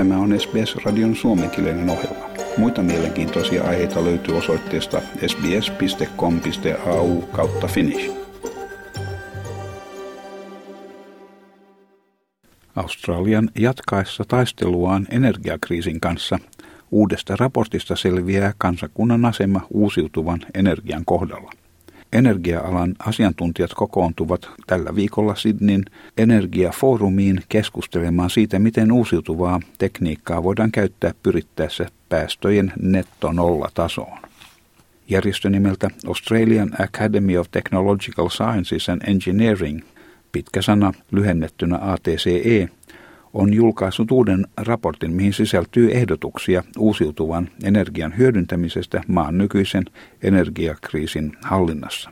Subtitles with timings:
[0.00, 2.30] Tämä on SBS-radion suomenkielinen ohjelma.
[2.56, 8.10] Muita mielenkiintoisia aiheita löytyy osoitteesta sbs.com.au kautta finnish.
[12.76, 16.38] Australian jatkaessa taisteluaan energiakriisin kanssa
[16.90, 21.50] uudesta raportista selviää kansakunnan asema uusiutuvan energian kohdalla.
[22.12, 25.84] Energia-alan asiantuntijat kokoontuvat tällä viikolla Sydneyn
[26.18, 34.18] energiafoorumiin keskustelemaan siitä, miten uusiutuvaa tekniikkaa voidaan käyttää pyrittäessä päästöjen netto-nollatasoon.
[35.08, 39.80] Järjestö nimeltä Australian Academy of Technological Sciences and Engineering,
[40.32, 42.68] pitkä sana lyhennettynä ATCE,
[43.34, 49.84] on julkaissut uuden raportin, mihin sisältyy ehdotuksia uusiutuvan energian hyödyntämisestä maan nykyisen
[50.22, 52.10] energiakriisin hallinnassa.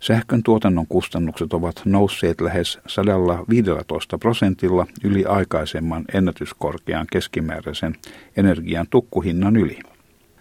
[0.00, 7.94] Sähkön tuotannon kustannukset ovat nousseet lähes 115 prosentilla yli aikaisemman ennätyskorkean keskimääräisen
[8.36, 9.78] energian tukkuhinnan yli.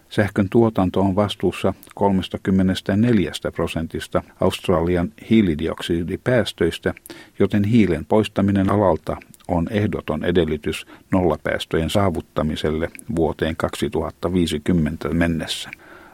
[0.10, 6.94] Sähkön tuotanto on vastuussa 34 prosentista Australian hiilidioksidipäästöistä,
[7.40, 15.70] joten hiilen poistaminen alalta on ehdoton edellytys nollapäästöjen saavuttamiselle vuoteen 2050 mennessä.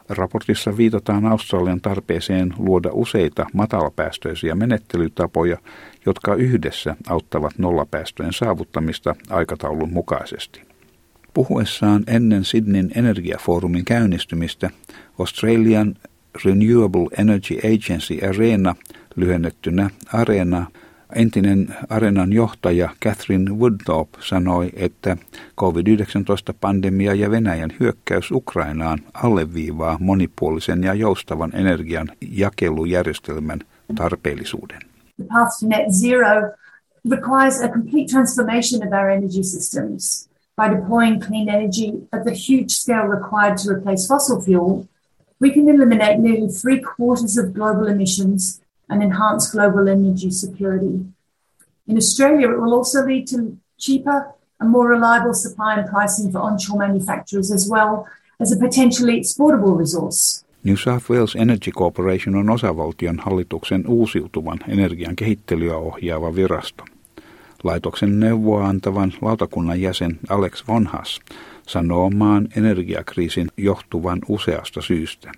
[0.08, 5.58] Raportissa viitataan Australian tarpeeseen luoda useita matalapäästöisiä menettelytapoja,
[6.06, 10.62] jotka yhdessä auttavat nollapäästöjen saavuttamista aikataulun mukaisesti.
[11.34, 14.70] Puhuessaan ennen Sydneyn energiafoorumin käynnistymistä
[15.18, 15.94] Australian
[16.44, 18.74] Renewable Energy Agency Arena,
[19.16, 20.66] lyhennettynä Arena,
[21.14, 25.16] Entinen Arenan johtaja Catherine Woodthorpe sanoi, että
[25.60, 33.60] COVID-19-pandemia ja Venäjän hyökkäys Ukrainaan alleviivaa monipuolisen ja joustavan energian jakelujärjestelmän
[33.94, 34.80] tarpeellisuuden.
[35.16, 36.50] The path to net zero
[37.10, 40.28] requires a complete transformation of our energy systems.
[40.56, 44.84] By deploying clean energy at the huge scale required to replace fossil fuel,
[45.40, 51.04] we can eliminate nearly three quarters of global emissions and enhance global energy security.
[51.86, 56.40] In Australia, it will also lead to cheaper and more reliable supply and pricing for
[56.40, 58.06] onshore manufacturers as well
[58.40, 60.44] as a potentially exportable resource.
[60.64, 66.84] New South Wales Energy Corporation on osavaltion hallituksen uusiutuvan energian kehittelyä ohjaava virasto.
[67.64, 71.20] Laitoksen neuvoa antavan lautakunnan jäsen Alex Vonhas
[71.66, 75.32] sanoo maan energiakriisin johtuvan useasta syystä.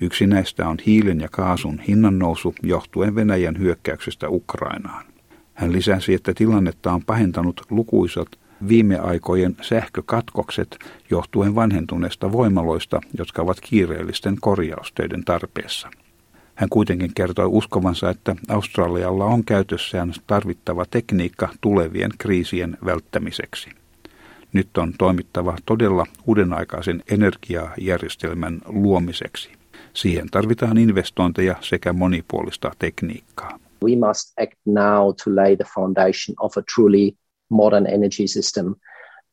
[0.00, 5.04] Yksi näistä on hiilen ja kaasun hinnannousu johtuen Venäjän hyökkäyksestä Ukrainaan.
[5.54, 8.28] Hän lisäsi, että tilannetta on pahentanut lukuisat
[8.68, 10.78] viime aikojen sähkökatkokset
[11.10, 15.90] johtuen vanhentuneista voimaloista, jotka ovat kiireellisten korjaustöiden tarpeessa.
[16.54, 23.70] Hän kuitenkin kertoi uskovansa, että Australialla on käytössään tarvittava tekniikka tulevien kriisien välttämiseksi.
[24.52, 29.63] Nyt on toimittava todella uudenaikaisen energiajärjestelmän luomiseksi.
[29.94, 33.58] Siihen tarvitaan investointeja sekä monipuolista tekniikkaa.
[33.84, 37.12] We must act now to lay the foundation of a truly
[37.48, 38.74] modern energy system.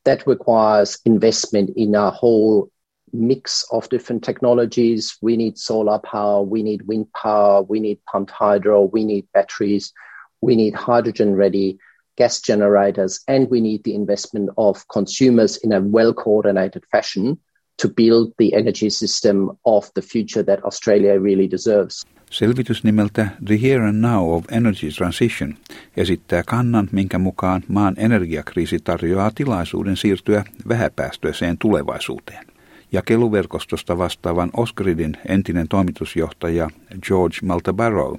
[0.04, 2.68] That requires investment in a whole
[3.14, 5.18] mix of different technologies.
[5.24, 9.94] We need solar power, we need wind power, we need pumped hydro, we need batteries,
[10.42, 11.78] we need hydrogen ready
[12.18, 17.38] gas generators, and we need the investment of consumers in a well coordinated fashion
[17.82, 22.06] to build the energy system of the future that Australia really deserves.
[22.30, 25.58] Selvitys nimeltä The Here and Now of Energy Transition
[25.98, 32.51] esittää kannan, minkä mukaan maan energiakriisi tarjoaa tilaisuuden siirtyä vähäpäästöiseen tulevaisuuteen.
[32.94, 36.70] Jakeluverkostosta vastaavan Osgridin entinen toimitusjohtaja
[37.08, 38.16] George Maltabarrow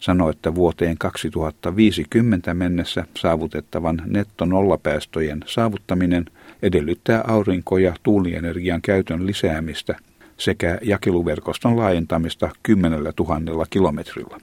[0.00, 6.24] sanoi, että vuoteen 2050 mennessä saavutettavan netto-nollapäästöjen saavuttaminen
[6.62, 9.96] edellyttää aurinko- ja tuulienergian käytön lisäämistä
[10.36, 14.38] sekä jakeluverkoston laajentamista 10 000 kilometrillä.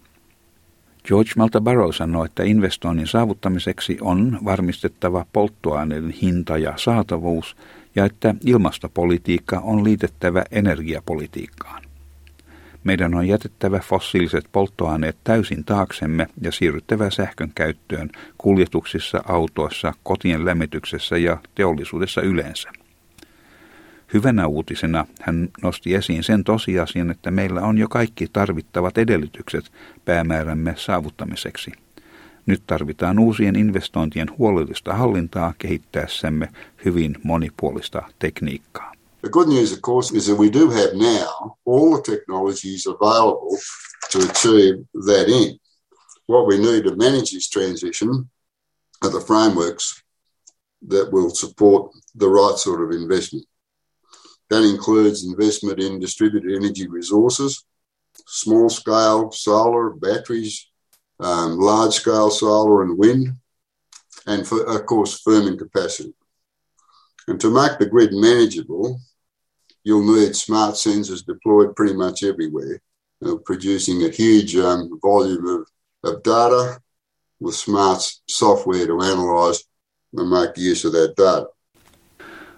[1.05, 7.55] George Malta Barrow sanoi, että investoinnin saavuttamiseksi on varmistettava polttoaineiden hinta ja saatavuus
[7.99, 11.83] ja että ilmastopolitiikka on liitettävä energiapolitiikkaan.
[12.83, 21.17] Meidän on jätettävä fossiiliset polttoaineet täysin taaksemme ja siirryttävä sähkön käyttöön kuljetuksissa, autoissa, kotien lämmityksessä
[21.17, 22.69] ja teollisuudessa yleensä.
[24.13, 29.71] Hyvänä uutisena hän nosti esiin sen tosiasian, että meillä on jo kaikki tarvittavat edellytykset
[30.05, 31.71] päämäärämme saavuttamiseksi.
[32.49, 36.49] Nyt tarvitaan uusien investointien huolellista hallintaa kehittäessämme
[36.85, 38.93] hyvin monipuolista tekniikkaa.
[39.21, 43.57] The good news, of course, is that we do have now all the technologies available
[44.11, 45.59] to achieve that end.
[46.29, 48.09] What we need to manage this transition
[49.03, 50.03] are the frameworks
[50.89, 53.45] that will support the right sort of investment.
[54.49, 57.65] That includes investment in distributed energy resources,
[58.27, 60.69] small scale solar, batteries,
[61.19, 63.33] um, large scale solar and wind,
[64.25, 66.13] and for, of course, firming capacity.
[67.27, 68.99] And to make the grid manageable,
[69.83, 72.81] you'll need smart sensors deployed pretty much everywhere,
[73.45, 75.67] producing a huge um, volume of,
[76.03, 76.79] of data
[77.39, 79.63] with smart software to analyse
[80.13, 81.47] and make use of that data.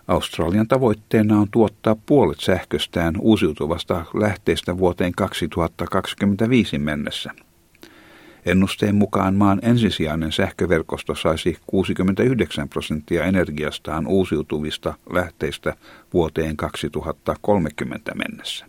[0.07, 7.31] Australian tavoitteena on tuottaa puolet sähköstään uusiutuvasta lähteestä vuoteen 2025 mennessä.
[8.45, 15.73] Ennusteen mukaan maan ensisijainen sähköverkosto saisi 69 prosenttia energiastaan uusiutuvista lähteistä
[16.13, 18.65] vuoteen 2030 mennessä.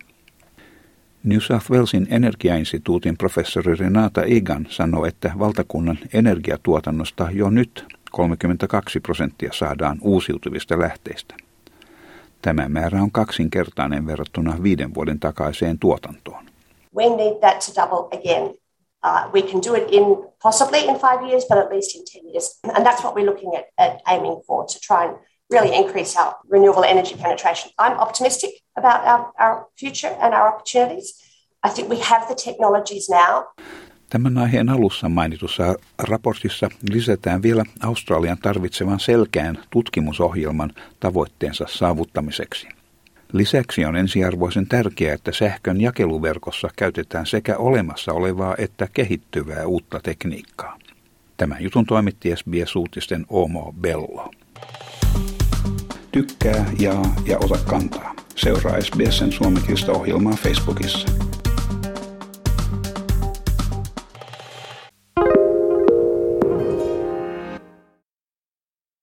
[1.25, 9.53] New South Walesin energiainstituutin professori Renata Egan sanoi, että valtakunnan energiatuotannosta jo nyt 32 prosenttia
[9.53, 11.35] saadaan uusiutuvista lähteistä.
[12.43, 16.45] Tämä määrä on kaksinkertainen verrattuna viiden vuoden takaiseen tuotantoon.
[16.97, 18.62] We need that to double again.
[19.03, 22.29] Uh, we can do it in possibly in five years, but at least in 10
[22.29, 22.59] years.
[22.75, 25.17] And that's what we're looking at, at aiming for to try and
[25.51, 27.71] really increase our renewable energy penetration.
[27.79, 31.21] I'm optimistic about our, our future and our opportunities.
[31.63, 33.45] I think we have the technologies now.
[34.11, 42.82] Tämän aiheen alussa mainitussa raportissa lisätään vielä Australian tarvitsevan selkeän tutkimusohjelman tavoitteensa saavuttamiseksi.
[43.33, 50.79] Lisäksi on ensiarvoisen tärkeää, että sähkön jakeluverkossa käytetään sekä olemassa olevaa että kehittyvää uutta tekniikkaa.
[51.37, 54.31] Tämän jutun toimitti SBS-uutisten Omo Bello.
[56.13, 58.15] Tykkää, jaa ja ota kantaa.
[58.37, 61.22] Seuraa SBSn suomenkielistä ohjelmaa Facebookissa.